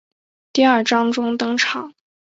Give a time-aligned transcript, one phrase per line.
[0.51, 1.93] 第二章中登场。